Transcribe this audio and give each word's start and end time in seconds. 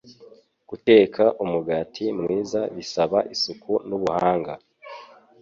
Guteka 0.69 1.23
umugati 1.43 2.05
mwiza 2.19 2.61
bisaba 2.75 3.19
isuku 3.33 3.71
n’ubuhanga. 3.87 4.53